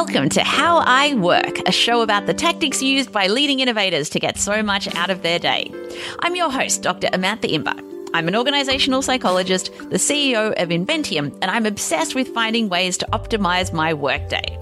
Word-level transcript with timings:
Welcome 0.00 0.28
to 0.28 0.44
How 0.44 0.76
I 0.86 1.14
Work, 1.14 1.58
a 1.66 1.72
show 1.72 2.02
about 2.02 2.26
the 2.26 2.32
tactics 2.32 2.80
used 2.80 3.10
by 3.10 3.26
leading 3.26 3.58
innovators 3.58 4.08
to 4.10 4.20
get 4.20 4.38
so 4.38 4.62
much 4.62 4.94
out 4.94 5.10
of 5.10 5.22
their 5.22 5.40
day. 5.40 5.72
I'm 6.20 6.36
your 6.36 6.52
host, 6.52 6.82
Dr. 6.82 7.08
Amantha 7.08 7.52
Imber. 7.52 7.74
I'm 8.14 8.28
an 8.28 8.36
organizational 8.36 9.02
psychologist, 9.02 9.72
the 9.90 9.96
CEO 9.96 10.52
of 10.52 10.68
Inventium, 10.68 11.36
and 11.42 11.50
I'm 11.50 11.66
obsessed 11.66 12.14
with 12.14 12.28
finding 12.28 12.68
ways 12.68 12.96
to 12.98 13.06
optimize 13.06 13.72
my 13.72 13.92
workday. 13.92 14.56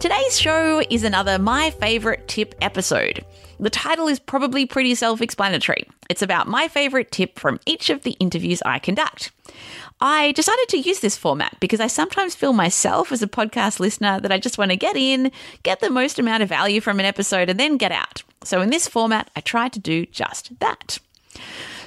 Today's 0.00 0.40
show 0.40 0.82
is 0.90 1.04
another 1.04 1.38
My 1.38 1.70
Favorite 1.70 2.26
Tip 2.26 2.56
episode. 2.60 3.24
The 3.60 3.70
title 3.70 4.08
is 4.08 4.20
probably 4.20 4.66
pretty 4.66 4.94
self 4.94 5.20
explanatory. 5.20 5.88
It's 6.08 6.22
about 6.22 6.46
my 6.46 6.68
favorite 6.68 7.10
tip 7.10 7.38
from 7.38 7.58
each 7.66 7.90
of 7.90 8.02
the 8.02 8.12
interviews 8.12 8.62
I 8.64 8.78
conduct. 8.78 9.32
I 10.00 10.32
decided 10.32 10.68
to 10.68 10.78
use 10.78 11.00
this 11.00 11.16
format 11.16 11.56
because 11.58 11.80
I 11.80 11.88
sometimes 11.88 12.36
feel 12.36 12.52
myself 12.52 13.10
as 13.10 13.22
a 13.22 13.26
podcast 13.26 13.80
listener 13.80 14.20
that 14.20 14.30
I 14.30 14.38
just 14.38 14.58
want 14.58 14.70
to 14.70 14.76
get 14.76 14.96
in, 14.96 15.32
get 15.64 15.80
the 15.80 15.90
most 15.90 16.20
amount 16.20 16.44
of 16.44 16.48
value 16.48 16.80
from 16.80 17.00
an 17.00 17.06
episode, 17.06 17.50
and 17.50 17.58
then 17.58 17.76
get 17.76 17.90
out. 17.90 18.22
So 18.44 18.60
in 18.60 18.70
this 18.70 18.86
format, 18.86 19.30
I 19.34 19.40
try 19.40 19.68
to 19.68 19.78
do 19.80 20.06
just 20.06 20.58
that. 20.60 20.98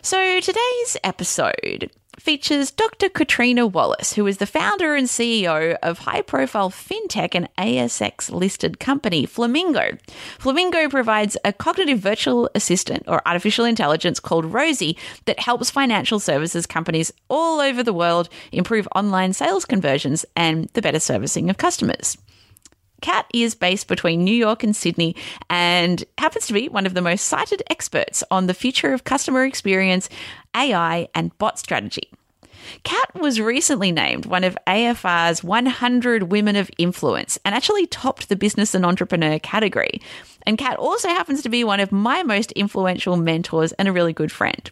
So 0.02 0.40
today's 0.42 0.98
episode 1.04 1.90
features 2.22 2.72
Dr. 2.72 3.10
Catriona 3.10 3.66
Wallace, 3.66 4.14
who 4.14 4.28
is 4.28 4.38
the 4.38 4.46
founder 4.46 4.96
and 4.96 5.08
CEO 5.08 5.76
of 5.82 6.00
high 6.00 6.22
profile 6.22 6.70
fintech 6.70 7.34
and 7.34 7.50
ASX 7.58 8.32
listed 8.32 8.80
company 8.80 9.26
Flamingo. 9.26 9.98
Flamingo 10.38 10.88
provides 10.88 11.36
a 11.44 11.52
cognitive 11.52 12.00
virtual 12.00 12.50
assistant 12.54 13.04
or 13.08 13.28
artificial 13.28 13.66
intelligence 13.66 14.20
called 14.20 14.46
Rosie 14.46 14.98
that 15.26 15.40
helps 15.40 15.72
financial 15.72 16.20
services 16.20 16.66
companies 16.68 17.12
all 17.28 17.60
over 17.60 17.82
the 17.82 17.94
world 17.94 18.30
improve 18.52 18.88
online 18.96 19.34
sales 19.34 19.66
conversions 19.66 20.24
and 20.36 20.70
the 20.74 20.82
better 20.82 21.00
servicing 21.00 21.50
of 21.50 21.58
customers. 21.58 22.18
Kat 23.02 23.26
is 23.34 23.56
based 23.56 23.88
between 23.88 24.24
New 24.24 24.36
York 24.36 24.64
and 24.64 24.76
Sydney 24.76 25.16
and 25.50 26.04
happens 26.18 26.48
to 26.48 26.54
be 26.54 26.70
one 26.70 26.86
of 26.86 26.94
the 26.94 27.02
most 27.02 27.26
cited 27.26 27.64
experts 27.70 28.24
on 28.32 28.48
the 28.48 28.54
future 28.54 28.94
of 28.94 29.04
customer 29.04 29.44
experience, 29.44 30.10
AI, 30.56 31.08
and 31.14 31.38
bot 31.38 31.60
strategy. 31.60 32.10
Kat 32.84 33.14
was 33.16 33.42
recently 33.42 33.92
named 33.92 34.26
one 34.26 34.44
of 34.44 34.58
AFR's 34.68 35.44
100 35.44 36.32
Women 36.32 36.56
of 36.56 36.70
Influence 36.78 37.38
and 37.44 37.56
actually 37.56 37.88
topped 37.88 38.30
the 38.30 38.36
business 38.36 38.74
and 38.76 38.86
entrepreneur 38.86 39.40
category. 39.40 40.02
And 40.46 40.58
Kat 40.58 40.78
also 40.78 41.10
happens 41.10 41.42
to 41.44 41.50
be 41.50 41.64
one 41.64 41.80
of 41.80 41.92
my 41.92 42.24
most 42.24 42.52
influential 42.54 43.18
mentors 43.18 43.72
and 43.74 43.88
a 43.88 43.92
really 43.92 44.14
good 44.14 44.32
friend. 44.32 44.70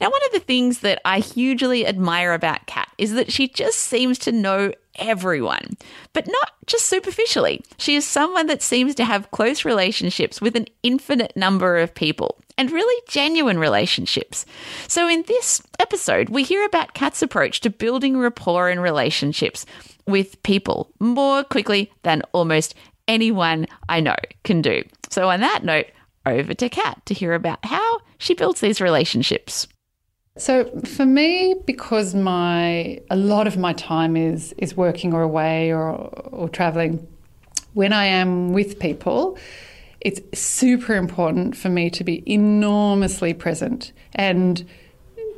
Now, 0.00 0.10
one 0.10 0.20
of 0.26 0.32
the 0.32 0.40
things 0.40 0.80
that 0.80 1.00
I 1.04 1.20
hugely 1.20 1.86
admire 1.86 2.34
about 2.34 2.66
Kat 2.66 2.88
is 2.98 3.14
that 3.14 3.32
she 3.32 3.48
just 3.48 3.78
seems 3.78 4.18
to 4.20 4.32
know 4.32 4.72
everyone, 4.98 5.76
but 6.12 6.26
not 6.26 6.52
just 6.66 6.86
superficially. 6.86 7.62
She 7.78 7.96
is 7.96 8.06
someone 8.06 8.46
that 8.46 8.62
seems 8.62 8.94
to 8.96 9.04
have 9.04 9.30
close 9.30 9.64
relationships 9.64 10.40
with 10.40 10.56
an 10.56 10.66
infinite 10.82 11.36
number 11.36 11.76
of 11.78 11.94
people 11.94 12.38
and 12.58 12.70
really 12.70 13.02
genuine 13.08 13.58
relationships. 13.58 14.46
So, 14.88 15.08
in 15.08 15.24
this 15.26 15.62
episode, 15.78 16.28
we 16.30 16.42
hear 16.42 16.64
about 16.64 16.94
Kat's 16.94 17.22
approach 17.22 17.60
to 17.60 17.70
building 17.70 18.18
rapport 18.18 18.68
and 18.68 18.82
relationships 18.82 19.66
with 20.06 20.42
people 20.42 20.90
more 21.00 21.44
quickly 21.44 21.92
than 22.02 22.22
almost 22.32 22.74
anyone 23.08 23.66
I 23.88 24.00
know 24.00 24.16
can 24.44 24.62
do. 24.62 24.82
So, 25.10 25.28
on 25.28 25.40
that 25.40 25.64
note, 25.64 25.86
over 26.24 26.54
to 26.54 26.68
Kat 26.68 27.00
to 27.06 27.14
hear 27.14 27.34
about 27.34 27.64
how 27.64 28.00
she 28.18 28.34
builds 28.34 28.60
these 28.60 28.80
relationships. 28.80 29.68
So 30.38 30.64
for 30.84 31.06
me, 31.06 31.54
because 31.64 32.14
my 32.14 33.00
a 33.10 33.16
lot 33.16 33.46
of 33.46 33.56
my 33.56 33.72
time 33.72 34.16
is 34.16 34.54
is 34.58 34.76
working 34.76 35.14
or 35.14 35.22
away 35.22 35.72
or 35.72 35.92
or 36.30 36.48
traveling, 36.48 37.06
when 37.72 37.92
I 37.92 38.04
am 38.06 38.52
with 38.52 38.78
people, 38.78 39.38
it's 40.00 40.20
super 40.38 40.94
important 40.94 41.56
for 41.56 41.68
me 41.68 41.90
to 41.90 42.04
be 42.04 42.22
enormously 42.30 43.34
present 43.34 43.92
and 44.14 44.64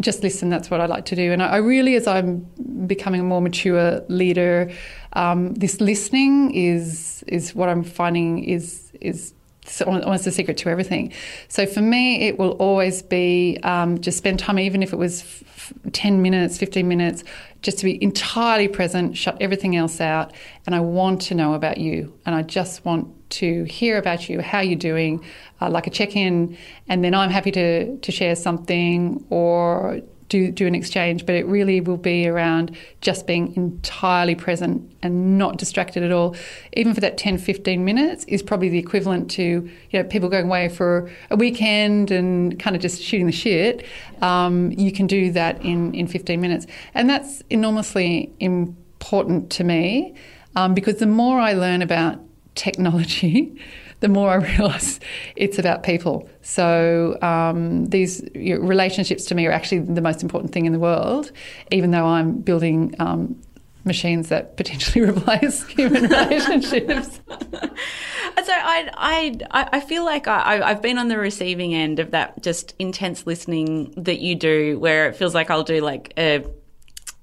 just 0.01 0.23
listen. 0.23 0.49
That's 0.49 0.71
what 0.71 0.81
I 0.81 0.87
like 0.87 1.05
to 1.07 1.17
do. 1.17 1.33
And 1.33 1.43
I, 1.43 1.57
really, 1.57 1.97
as 1.97 2.07
I'm 2.07 2.47
becoming 2.87 3.21
a 3.21 3.25
more 3.25 3.41
mature 3.41 4.03
leader, 4.09 4.71
um, 5.15 5.55
this 5.55 5.81
listening 5.81 6.55
is 6.55 7.25
is 7.27 7.55
what 7.55 7.69
I'm 7.69 7.85
finding 7.85 8.45
is 8.45 8.93
is 9.01 9.35
almost 9.83 10.25
the 10.25 10.33
secret 10.33 10.57
to 10.59 10.69
everything. 10.69 11.13
So 11.49 11.67
for 11.67 11.81
me, 11.81 12.27
it 12.27 12.39
will 12.39 12.53
always 12.53 13.03
be 13.03 13.59
um, 13.63 14.01
just 14.01 14.19
spend 14.19 14.39
time, 14.39 14.59
even 14.59 14.83
if 14.83 14.93
it 14.93 14.97
was 14.97 15.23
f- 15.23 15.73
10 15.93 16.23
minutes, 16.23 16.59
15 16.59 16.87
minutes, 16.89 17.25
just 17.63 17.79
to 17.79 17.85
be 17.85 18.03
entirely 18.03 18.69
present, 18.69 19.17
shut 19.17 19.37
everything 19.41 19.77
else 19.77 20.01
out. 20.01 20.33
And 20.67 20.75
I 20.75 20.81
want 20.81 21.23
to 21.23 21.35
know 21.35 21.55
about 21.55 21.79
you. 21.79 22.19
And 22.25 22.35
I 22.35 22.43
just 22.43 22.85
want 22.85 23.15
to 23.31 23.65
hear 23.65 23.99
about 23.99 24.29
you, 24.29 24.41
how 24.41 24.61
you're 24.61 24.79
doing, 24.79 25.25
uh, 25.61 25.69
like 25.69 25.87
a 25.87 25.91
check 25.91 26.17
in. 26.17 26.57
And 26.89 27.05
then 27.05 27.15
I'm 27.15 27.31
happy 27.31 27.51
to, 27.53 27.99
to 27.99 28.13
share 28.13 28.37
something 28.37 29.25
or 29.29 30.01
do, 30.29 30.51
do 30.51 30.67
an 30.67 30.75
exchange, 30.75 31.25
but 31.27 31.35
it 31.35 31.47
really 31.47 31.81
will 31.81 31.97
be 31.97 32.29
around 32.29 32.77
just 33.01 33.27
being 33.27 33.55
entirely 33.57 34.35
present 34.35 34.91
and 35.03 35.39
not 35.39 35.57
distracted 35.57 36.03
at 36.03 36.13
all. 36.13 36.37
Even 36.75 36.95
for 36.95 37.01
that 37.01 37.17
10, 37.19 37.39
15 37.39 37.85
minutes 37.85 38.25
is 38.25 38.43
probably 38.43 38.69
the 38.69 38.79
equivalent 38.79 39.31
to, 39.33 39.43
you 39.43 39.71
know, 39.93 40.05
people 40.05 40.29
going 40.29 40.47
away 40.47 40.69
for 40.69 41.11
a 41.31 41.37
weekend 41.37 42.11
and 42.11 42.59
kind 42.59 42.77
of 42.77 42.83
just 42.83 43.03
shooting 43.03 43.27
the 43.27 43.33
shit. 43.33 43.87
Um, 44.21 44.73
you 44.73 44.93
can 44.93 45.07
do 45.07 45.33
that 45.33 45.63
in, 45.65 45.95
in 45.95 46.07
15 46.07 46.41
minutes. 46.41 46.67
And 46.95 47.09
that's 47.09 47.43
enormously 47.51 48.33
important 48.41 49.51
to 49.53 49.65
me 49.65 50.15
um, 50.57 50.75
because 50.75 50.97
the 50.97 51.07
more 51.07 51.39
I 51.39 51.53
learn 51.53 51.83
about 51.83 52.21
technology, 52.55 53.61
the 54.01 54.09
more 54.09 54.31
I 54.31 54.37
realise 54.59 55.01
it's 55.37 55.59
about 55.59 55.83
people. 55.83 56.29
So 56.43 57.19
um, 57.23 57.87
these 57.87 58.23
you 58.35 58.59
know, 58.59 58.67
relationships 58.67 59.25
to 59.27 59.35
me 59.35 59.47
are 59.47 59.53
actually 59.53 59.81
the 59.81 60.01
most 60.01 60.23
important 60.23 60.53
thing 60.53 60.67
in 60.67 60.73
the 60.73 60.79
world, 60.79 61.33
even 61.71 61.91
though 61.91 62.07
I'm 62.07 62.39
building 62.39 62.95
um, 62.99 63.41
machines 63.85 64.29
that 64.29 64.57
potentially 64.57 65.05
replace 65.05 65.67
human 65.67 66.05
relationships. 66.11 67.21
so 67.27 68.53
I, 68.53 68.91
I, 68.97 69.69
I 69.73 69.81
feel 69.81 70.05
like 70.05 70.29
I, 70.29 70.61
I've 70.63 70.83
been 70.83 70.99
on 70.99 71.09
the 71.09 71.19
receiving 71.19 71.75
end 71.75 71.99
of 71.99 72.13
that 72.13 72.43
just 72.43 72.75
intense 72.79 73.27
listening 73.27 73.93
that 73.97 74.21
you 74.21 74.35
do, 74.35 74.79
where 74.79 75.09
it 75.09 75.17
feels 75.17 75.35
like 75.35 75.51
I'll 75.51 75.65
do 75.65 75.81
like 75.81 76.13
a 76.17 76.45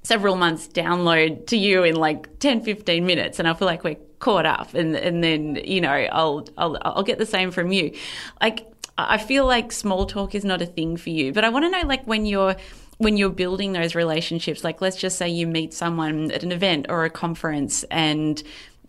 several 0.04 0.36
months 0.36 0.68
download 0.68 1.48
to 1.48 1.58
you 1.58 1.84
in 1.84 1.96
like 1.96 2.40
10, 2.40 2.62
15 2.62 3.06
minutes, 3.06 3.40
and 3.40 3.48
I 3.48 3.54
feel 3.54 3.66
like 3.66 3.84
we're 3.84 3.98
caught 4.20 4.46
up 4.46 4.74
and 4.74 4.96
and 4.96 5.24
then 5.24 5.56
you 5.64 5.82
know 5.82 5.92
I'll 5.92 6.48
I'll 6.58 6.78
I'll 6.82 7.04
get 7.04 7.18
the 7.18 7.26
same 7.26 7.52
from 7.52 7.72
you 7.72 7.92
like 8.42 8.68
I 8.98 9.18
feel 9.18 9.46
like 9.46 9.72
small 9.72 10.06
talk 10.06 10.36
is 10.36 10.46
not 10.46 10.62
a 10.62 10.66
thing 10.66 10.98
for 10.98 11.10
you 11.10 11.34
but 11.34 11.44
I 11.44 11.50
want 11.50 11.66
to 11.66 11.70
know 11.70 11.88
like 11.88 12.06
when 12.06 12.26
you're 12.26 12.56
when 12.98 13.18
you're 13.18 13.30
building 13.30 13.74
those 13.74 13.94
relationships 13.94 14.64
like 14.64 14.82
let's 14.82 14.96
just 14.96 15.18
say 15.18 15.28
you 15.30 15.48
meet 15.48 15.74
someone 15.74 16.32
at 16.32 16.44
an 16.44 16.52
event 16.52 16.86
or 16.90 17.04
a 17.04 17.10
conference 17.10 17.84
and 17.92 18.42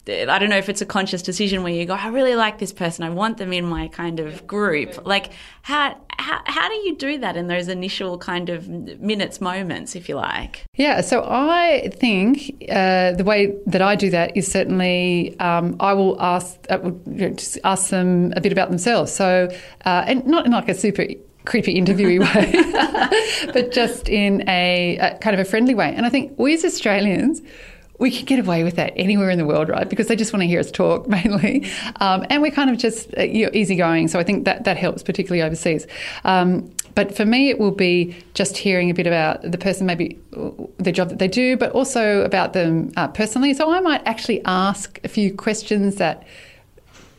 uh, 0.08 0.30
I 0.30 0.38
don't 0.38 0.48
know 0.48 0.58
if 0.58 0.68
it's 0.68 0.80
a 0.80 0.86
conscious 0.86 1.22
decision 1.22 1.62
where 1.62 1.72
you 1.72 1.84
go, 1.84 1.94
I 1.94 2.08
really 2.08 2.36
like 2.36 2.58
this 2.58 2.72
person. 2.72 3.04
I 3.04 3.10
want 3.10 3.38
them 3.38 3.52
in 3.52 3.64
my 3.66 3.88
kind 3.88 4.20
of 4.20 4.46
group. 4.46 5.06
Like, 5.06 5.32
how, 5.62 6.00
how, 6.26 6.40
how 6.46 6.68
do 6.68 6.74
you 6.74 6.96
do 6.96 7.18
that 7.18 7.36
in 7.36 7.46
those 7.46 7.68
initial 7.68 8.18
kind 8.18 8.48
of 8.48 8.68
minutes, 8.68 9.40
moments, 9.40 9.94
if 9.94 10.08
you 10.08 10.16
like? 10.16 10.64
Yeah, 10.74 11.00
so 11.00 11.22
I 11.24 11.88
think 11.94 12.64
uh, 12.68 13.12
the 13.12 13.22
way 13.22 13.54
that 13.66 13.80
I 13.80 13.94
do 13.94 14.10
that 14.10 14.36
is 14.36 14.50
certainly 14.50 15.38
um, 15.38 15.76
I 15.78 15.92
will 15.92 16.20
ask, 16.20 16.58
uh, 16.68 16.80
you 17.06 17.30
just 17.30 17.58
ask 17.62 17.90
them 17.90 18.32
a 18.34 18.40
bit 18.40 18.50
about 18.50 18.70
themselves. 18.70 19.12
So, 19.12 19.48
uh, 19.84 20.04
and 20.08 20.26
not 20.26 20.46
in 20.46 20.52
like 20.52 20.68
a 20.68 20.74
super 20.74 21.06
creepy 21.44 21.80
interviewee 21.80 22.18
way, 23.46 23.52
but 23.52 23.70
just 23.70 24.08
in 24.08 24.42
a, 24.48 24.98
a 24.98 25.18
kind 25.18 25.32
of 25.32 25.38
a 25.38 25.48
friendly 25.48 25.76
way. 25.76 25.94
And 25.94 26.04
I 26.04 26.08
think 26.08 26.36
we 26.40 26.54
as 26.54 26.64
Australians, 26.64 27.40
we 27.98 28.10
can 28.10 28.24
get 28.24 28.38
away 28.38 28.62
with 28.64 28.76
that 28.76 28.92
anywhere 28.96 29.30
in 29.30 29.38
the 29.38 29.46
world, 29.46 29.68
right? 29.68 29.88
Because 29.88 30.08
they 30.08 30.16
just 30.16 30.32
want 30.32 30.42
to 30.42 30.46
hear 30.46 30.60
us 30.60 30.70
talk 30.70 31.08
mainly, 31.16 31.66
um, 32.00 32.24
and 32.30 32.42
we're 32.42 32.50
kind 32.50 32.70
of 32.70 32.78
just 32.78 33.16
uh, 33.16 33.22
you 33.22 33.46
know, 33.46 33.50
easygoing. 33.52 34.08
So 34.08 34.18
I 34.18 34.24
think 34.24 34.44
that 34.44 34.64
that 34.64 34.76
helps, 34.76 35.02
particularly 35.02 35.42
overseas. 35.42 35.86
Um, 36.24 36.70
but 36.94 37.14
for 37.14 37.26
me, 37.26 37.50
it 37.50 37.58
will 37.58 37.72
be 37.72 38.16
just 38.32 38.56
hearing 38.56 38.90
a 38.90 38.94
bit 38.94 39.06
about 39.06 39.42
the 39.42 39.58
person, 39.58 39.86
maybe 39.86 40.18
uh, 40.34 40.50
the 40.78 40.92
job 40.92 41.10
that 41.10 41.18
they 41.18 41.28
do, 41.28 41.56
but 41.56 41.70
also 41.72 42.22
about 42.22 42.54
them 42.54 42.90
uh, 42.96 43.08
personally. 43.08 43.52
So 43.52 43.70
I 43.70 43.80
might 43.80 44.02
actually 44.06 44.42
ask 44.46 44.98
a 45.04 45.08
few 45.08 45.32
questions 45.34 45.96
that 45.96 46.26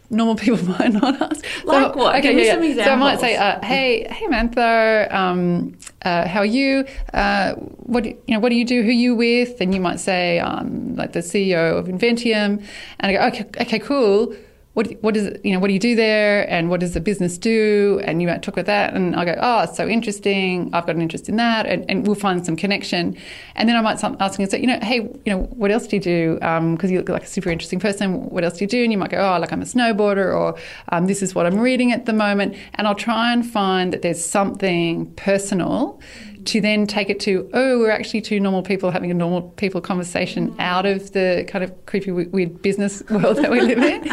normal 0.09 0.35
people 0.43 0.63
might 0.79 0.93
not 0.93 1.21
ask. 1.21 1.45
Like 1.63 1.93
so, 1.93 1.97
what? 1.97 2.15
Okay, 2.17 2.33
Give 2.33 2.45
yeah, 2.45 2.61
yeah. 2.61 2.85
So 2.85 2.91
I 2.91 2.95
might 2.95 3.19
say, 3.19 3.35
uh, 3.35 3.63
"Hey, 3.63 4.07
hey, 4.09 4.27
Mantha, 4.27 5.13
um, 5.13 5.77
uh, 6.07 6.27
how 6.27 6.39
are 6.39 6.53
you? 6.59 6.85
Uh, 7.13 7.53
what 7.93 8.05
you, 8.05 8.17
know? 8.27 8.39
What 8.39 8.49
do 8.49 8.55
you 8.55 8.65
do? 8.65 8.81
Who 8.83 8.89
are 8.89 9.03
you 9.05 9.15
with?" 9.15 9.59
And 9.61 9.73
you 9.75 9.81
might 9.81 9.99
say, 9.99 10.39
"I'm 10.39 10.95
like 10.95 11.11
the 11.13 11.23
CEO 11.31 11.77
of 11.77 11.87
Inventium," 11.87 12.63
and 12.99 13.05
I 13.09 13.13
go, 13.13 13.19
"Okay, 13.27 13.45
okay, 13.63 13.79
cool." 13.79 14.33
What 14.77 14.91
what 15.01 15.17
is 15.17 15.25
it, 15.25 15.43
you 15.43 15.51
know 15.53 15.59
what 15.59 15.69
do 15.69 15.73
you 15.73 15.79
do 15.79 15.95
there 15.95 16.47
and 16.51 16.69
what 16.69 16.79
does 16.79 16.93
the 16.93 16.99
business 16.99 17.39
do? 17.39 17.99
And 18.03 18.21
you 18.21 18.27
might 18.27 18.43
talk 18.43 18.53
about 18.53 18.67
that 18.67 18.93
and 18.93 19.15
I 19.15 19.25
go 19.25 19.35
oh 19.41 19.61
it's 19.61 19.75
so 19.75 19.87
interesting. 19.87 20.69
I've 20.71 20.85
got 20.85 20.95
an 20.95 21.01
interest 21.01 21.27
in 21.27 21.35
that. 21.37 21.65
And, 21.65 21.83
and 21.89 22.05
we'll 22.05 22.13
find 22.15 22.45
some 22.45 22.55
connection. 22.55 23.17
And 23.55 23.67
then 23.67 23.75
I 23.75 23.81
might 23.81 23.97
start 23.97 24.17
asking 24.19 24.45
say 24.45 24.61
you 24.61 24.67
know 24.67 24.77
hey 24.83 24.97
you 24.97 25.31
know 25.33 25.39
what 25.61 25.71
else 25.71 25.87
do 25.87 25.95
you 25.95 26.01
do? 26.01 26.35
Because 26.35 26.59
um, 26.59 26.89
you 26.91 26.99
look 26.99 27.09
like 27.09 27.23
a 27.23 27.27
super 27.27 27.49
interesting 27.49 27.79
person. 27.79 28.29
What 28.29 28.43
else 28.43 28.59
do 28.59 28.65
you 28.65 28.67
do? 28.67 28.83
And 28.83 28.91
you 28.91 28.99
might 28.99 29.09
go 29.09 29.17
oh 29.17 29.39
like 29.39 29.51
I'm 29.51 29.63
a 29.63 29.65
snowboarder 29.65 30.31
or 30.31 30.55
um, 30.89 31.07
this 31.07 31.23
is 31.23 31.33
what 31.33 31.47
I'm 31.47 31.59
reading 31.59 31.91
at 31.91 32.05
the 32.05 32.13
moment. 32.13 32.55
And 32.75 32.87
I'll 32.87 32.93
try 33.09 33.33
and 33.33 33.43
find 33.43 33.91
that 33.93 34.03
there's 34.03 34.23
something 34.23 35.11
personal 35.15 35.99
to 36.47 36.61
then 36.61 36.87
take 36.87 37.09
it 37.09 37.19
to, 37.21 37.49
oh, 37.53 37.79
we're 37.79 37.91
actually 37.91 38.21
two 38.21 38.39
normal 38.39 38.63
people 38.63 38.91
having 38.91 39.11
a 39.11 39.13
normal 39.13 39.41
people 39.41 39.81
conversation 39.81 40.55
out 40.59 40.85
of 40.85 41.11
the 41.11 41.45
kind 41.47 41.63
of 41.63 41.85
creepy, 41.85 42.11
weird 42.11 42.61
business 42.61 43.03
world 43.09 43.37
that 43.37 43.51
we 43.51 43.61
live 43.61 43.79
in. 43.79 44.09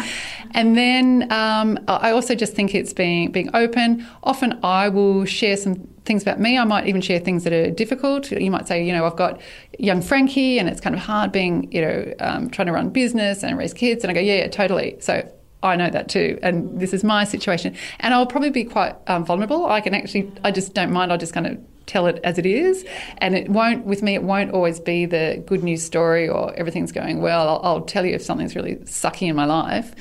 and 0.51 0.77
then 0.77 1.31
um, 1.31 1.79
I 1.87 2.11
also 2.11 2.35
just 2.35 2.53
think 2.53 2.75
it's 2.75 2.93
being 2.93 3.31
being 3.31 3.49
open. 3.53 4.05
Often 4.23 4.59
I 4.63 4.89
will 4.89 5.25
share 5.25 5.57
some 5.57 5.75
things 6.05 6.21
about 6.21 6.39
me. 6.39 6.57
I 6.57 6.65
might 6.65 6.87
even 6.87 7.01
share 7.01 7.19
things 7.19 7.43
that 7.45 7.53
are 7.53 7.71
difficult. 7.71 8.31
You 8.31 8.51
might 8.51 8.67
say, 8.67 8.85
you 8.85 8.93
know, 8.93 9.05
I've 9.05 9.15
got 9.15 9.41
young 9.79 10.01
Frankie, 10.01 10.59
and 10.59 10.69
it's 10.69 10.81
kind 10.81 10.95
of 10.95 11.01
hard 11.01 11.31
being, 11.31 11.71
you 11.71 11.81
know, 11.81 12.13
um, 12.19 12.49
trying 12.49 12.67
to 12.67 12.73
run 12.73 12.89
business 12.89 13.43
and 13.43 13.57
raise 13.57 13.73
kids. 13.73 14.03
And 14.03 14.11
I 14.11 14.13
go, 14.13 14.19
yeah, 14.19 14.35
yeah, 14.35 14.47
totally. 14.47 14.97
So 14.99 15.29
I 15.63 15.75
know 15.75 15.89
that 15.89 16.09
too, 16.09 16.37
and 16.43 16.79
this 16.79 16.93
is 16.93 17.03
my 17.03 17.23
situation. 17.23 17.75
And 17.99 18.13
I'll 18.13 18.27
probably 18.27 18.51
be 18.51 18.65
quite 18.65 18.95
um, 19.07 19.25
vulnerable. 19.25 19.65
I 19.65 19.81
can 19.81 19.93
actually, 19.93 20.31
I 20.43 20.51
just 20.51 20.73
don't 20.73 20.91
mind. 20.91 21.11
I'll 21.11 21.17
just 21.17 21.33
kind 21.33 21.47
of 21.47 21.57
tell 21.85 22.07
it 22.07 22.19
as 22.23 22.37
it 22.37 22.45
is. 22.45 22.85
And 23.19 23.35
it 23.35 23.49
won't, 23.49 23.85
with 23.85 24.01
me, 24.01 24.15
it 24.15 24.23
won't 24.23 24.51
always 24.51 24.79
be 24.79 25.05
the 25.05 25.43
good 25.45 25.63
news 25.63 25.83
story 25.83 26.27
or 26.27 26.53
everything's 26.55 26.91
going 26.91 27.21
well. 27.21 27.47
I'll, 27.47 27.61
I'll 27.63 27.81
tell 27.81 28.05
you 28.05 28.15
if 28.15 28.21
something's 28.21 28.55
really 28.55 28.75
sucky 28.77 29.27
in 29.27 29.35
my 29.35 29.45
life. 29.45 29.93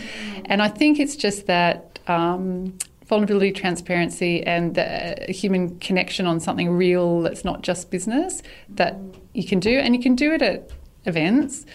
And 0.46 0.62
I 0.62 0.68
think 0.68 0.98
it's 0.98 1.16
just 1.16 1.46
that. 1.46 1.98
Um, 2.06 2.76
vulnerability, 3.06 3.52
transparency, 3.52 4.42
and 4.44 4.74
the 4.74 5.26
human 5.28 5.78
connection 5.78 6.26
on 6.26 6.40
something 6.40 6.70
real 6.70 7.20
that's 7.20 7.44
not 7.44 7.62
just 7.62 7.90
business 7.90 8.42
that 8.70 8.98
you 9.34 9.44
can 9.44 9.60
do. 9.60 9.78
And 9.78 9.94
you 9.94 10.02
can 10.02 10.14
do 10.14 10.32
it 10.32 10.42
at 10.42 10.70
events. 11.04 11.66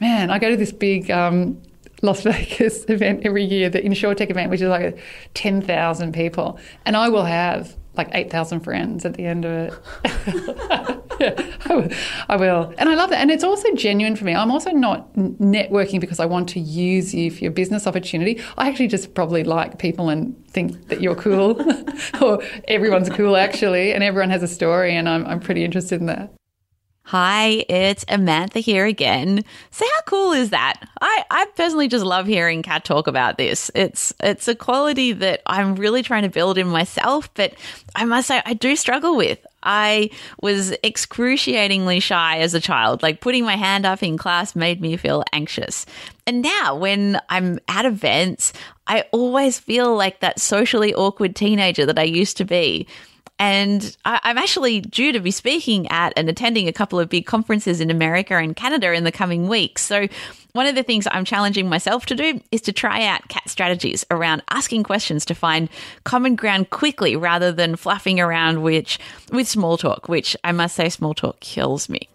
Man, 0.00 0.30
I 0.30 0.38
go 0.38 0.50
to 0.50 0.56
this 0.56 0.72
big 0.72 1.10
um, 1.10 1.60
Las 2.02 2.22
Vegas 2.24 2.84
event 2.88 3.24
every 3.24 3.44
year, 3.44 3.68
the 3.68 3.80
InsureTech 3.80 4.30
event, 4.30 4.50
which 4.50 4.60
is 4.60 4.68
like 4.68 4.98
10,000 5.34 6.12
people. 6.12 6.58
And 6.86 6.96
I 6.96 7.08
will 7.08 7.24
have 7.24 7.76
like 7.98 8.08
8,000 8.12 8.60
friends 8.60 9.04
at 9.04 9.14
the 9.14 9.26
end 9.26 9.44
of 9.44 9.52
it. 9.52 9.74
yeah, 11.20 12.06
I 12.28 12.36
will. 12.36 12.72
And 12.78 12.88
I 12.88 12.94
love 12.94 13.10
that. 13.10 13.20
And 13.20 13.30
it's 13.30 13.44
also 13.44 13.72
genuine 13.74 14.16
for 14.16 14.24
me. 14.24 14.34
I'm 14.34 14.50
also 14.50 14.70
not 14.70 15.12
networking 15.14 16.00
because 16.00 16.20
I 16.20 16.26
want 16.26 16.48
to 16.50 16.60
use 16.60 17.12
you 17.12 17.30
for 17.30 17.38
your 17.38 17.52
business 17.52 17.86
opportunity. 17.86 18.40
I 18.56 18.68
actually 18.68 18.88
just 18.88 19.14
probably 19.14 19.44
like 19.44 19.78
people 19.78 20.08
and 20.08 20.36
think 20.48 20.88
that 20.88 21.00
you're 21.00 21.16
cool, 21.16 21.60
or 22.22 22.42
everyone's 22.68 23.10
cool 23.10 23.36
actually, 23.36 23.92
and 23.92 24.02
everyone 24.02 24.30
has 24.30 24.42
a 24.42 24.48
story, 24.48 24.96
and 24.96 25.08
I'm, 25.08 25.26
I'm 25.26 25.40
pretty 25.40 25.64
interested 25.64 26.00
in 26.00 26.06
that. 26.06 26.32
Hi, 27.08 27.64
it's 27.70 28.04
Amantha 28.04 28.60
here 28.60 28.84
again. 28.84 29.42
So 29.70 29.86
how 29.86 30.00
cool 30.04 30.32
is 30.32 30.50
that? 30.50 30.74
I, 31.00 31.24
I 31.30 31.46
personally 31.56 31.88
just 31.88 32.04
love 32.04 32.26
hearing 32.26 32.62
Kat 32.62 32.84
talk 32.84 33.06
about 33.06 33.38
this. 33.38 33.70
It's 33.74 34.12
it's 34.20 34.46
a 34.46 34.54
quality 34.54 35.14
that 35.14 35.40
I'm 35.46 35.76
really 35.76 36.02
trying 36.02 36.24
to 36.24 36.28
build 36.28 36.58
in 36.58 36.68
myself, 36.68 37.32
but 37.32 37.54
I 37.96 38.04
must 38.04 38.28
say 38.28 38.42
I 38.44 38.52
do 38.52 38.76
struggle 38.76 39.16
with. 39.16 39.38
I 39.62 40.10
was 40.42 40.72
excruciatingly 40.84 42.00
shy 42.00 42.40
as 42.40 42.52
a 42.52 42.60
child. 42.60 43.02
Like 43.02 43.22
putting 43.22 43.46
my 43.46 43.56
hand 43.56 43.86
up 43.86 44.02
in 44.02 44.18
class 44.18 44.54
made 44.54 44.82
me 44.82 44.98
feel 44.98 45.24
anxious. 45.32 45.86
And 46.26 46.42
now 46.42 46.76
when 46.76 47.18
I'm 47.30 47.58
at 47.68 47.86
events, 47.86 48.52
I 48.86 49.06
always 49.12 49.58
feel 49.58 49.96
like 49.96 50.20
that 50.20 50.40
socially 50.40 50.94
awkward 50.94 51.34
teenager 51.34 51.86
that 51.86 51.98
I 51.98 52.02
used 52.02 52.36
to 52.36 52.44
be. 52.44 52.86
And 53.38 53.96
I, 54.04 54.20
am 54.24 54.38
actually 54.38 54.80
due 54.80 55.12
to 55.12 55.20
be 55.20 55.30
speaking 55.30 55.86
at 55.88 56.12
and 56.16 56.28
attending 56.28 56.66
a 56.66 56.72
couple 56.72 56.98
of 56.98 57.08
big 57.08 57.24
conferences 57.24 57.80
in 57.80 57.90
America 57.90 58.34
and 58.34 58.56
Canada 58.56 58.92
in 58.92 59.04
the 59.04 59.12
coming 59.12 59.48
weeks. 59.48 59.82
So, 59.82 60.08
one 60.52 60.66
of 60.66 60.74
the 60.74 60.82
things 60.82 61.06
I'm 61.10 61.24
challenging 61.24 61.68
myself 61.68 62.06
to 62.06 62.16
do 62.16 62.40
is 62.50 62.62
to 62.62 62.72
try 62.72 63.04
out 63.04 63.28
Kat's 63.28 63.52
strategies 63.52 64.04
around 64.10 64.42
asking 64.50 64.82
questions 64.82 65.24
to 65.26 65.34
find 65.34 65.68
common 66.04 66.34
ground 66.34 66.70
quickly 66.70 67.14
rather 67.14 67.52
than 67.52 67.76
fluffing 67.76 68.18
around 68.18 68.62
which, 68.62 68.98
with 69.30 69.46
small 69.46 69.76
talk, 69.76 70.08
which 70.08 70.36
I 70.42 70.52
must 70.52 70.74
say, 70.74 70.88
small 70.88 71.14
talk 71.14 71.38
kills 71.38 71.88
me. 71.88 72.08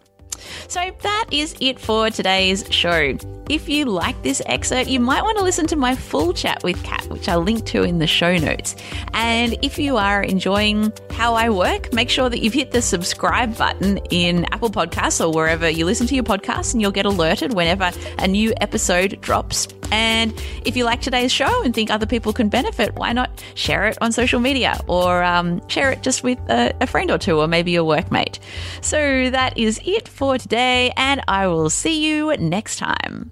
So 0.67 0.91
that 1.01 1.25
is 1.31 1.55
it 1.59 1.79
for 1.79 2.09
today's 2.09 2.65
show. 2.69 3.17
If 3.49 3.67
you 3.67 3.85
like 3.85 4.21
this 4.23 4.41
excerpt, 4.45 4.89
you 4.89 5.01
might 5.01 5.21
want 5.21 5.37
to 5.37 5.43
listen 5.43 5.67
to 5.67 5.75
my 5.75 5.95
full 5.95 6.33
chat 6.33 6.63
with 6.63 6.81
Kat, 6.83 7.05
which 7.09 7.27
I'll 7.27 7.41
link 7.41 7.65
to 7.67 7.83
in 7.83 7.99
the 7.99 8.07
show 8.07 8.37
notes. 8.37 8.75
And 9.13 9.57
if 9.61 9.77
you 9.77 9.97
are 9.97 10.23
enjoying 10.23 10.93
how 11.11 11.33
I 11.33 11.49
work, 11.49 11.91
make 11.91 12.09
sure 12.09 12.29
that 12.29 12.39
you've 12.39 12.53
hit 12.53 12.71
the 12.71 12.81
subscribe 12.81 13.57
button 13.57 13.97
in 14.09 14.45
Apple 14.53 14.69
Podcasts 14.69 15.23
or 15.23 15.33
wherever 15.33 15.69
you 15.69 15.85
listen 15.85 16.07
to 16.07 16.15
your 16.15 16.23
podcasts, 16.23 16.73
and 16.73 16.81
you'll 16.81 16.91
get 16.91 17.05
alerted 17.05 17.53
whenever 17.53 17.91
a 18.17 18.27
new 18.27 18.53
episode 18.61 19.19
drops. 19.19 19.67
And 19.91 20.33
if 20.65 20.75
you 20.75 20.85
like 20.85 21.01
today's 21.01 21.31
show 21.31 21.63
and 21.63 21.71
think 21.71 21.91
other 21.91 22.07
people 22.07 22.33
can 22.33 22.49
benefit, 22.49 22.95
why 22.95 23.13
not 23.13 23.43
share 23.53 23.85
it 23.87 23.97
on 24.01 24.11
social 24.11 24.39
media 24.39 24.79
or 24.87 25.21
um, 25.21 25.61
share 25.67 25.91
it 25.91 26.01
just 26.01 26.23
with 26.23 26.39
a, 26.49 26.73
a 26.81 26.87
friend 26.87 27.11
or 27.11 27.19
two 27.19 27.39
or 27.39 27.47
maybe 27.47 27.75
a 27.75 27.83
workmate? 27.83 28.39
So 28.81 29.29
that 29.29 29.55
is 29.55 29.79
it 29.85 30.07
for 30.23 30.37
today, 30.37 30.89
and 30.95 31.21
I 31.27 31.47
will 31.47 31.69
see 31.69 32.07
you 32.07 32.33
next 32.37 32.77
time. 32.77 33.29